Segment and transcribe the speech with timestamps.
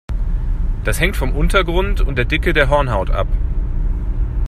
[0.83, 3.27] Das hängt vom Untergrund und der Dicke der Hornhaut ab.